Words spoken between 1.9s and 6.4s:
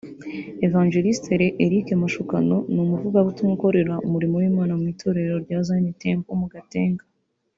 Mashukano ni umuvugabutumwa ukorera umurimo w’Imana mu itorero rya Zion Temple